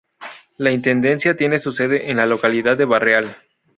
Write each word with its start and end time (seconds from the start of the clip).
La 0.57 0.71
intendencia 0.71 1.37
tiene 1.37 1.59
su 1.59 1.71
sede 1.71 2.09
en 2.09 2.17
la 2.17 2.25
localidad 2.25 2.75
de 2.75 2.85
Barreal. 2.85 3.37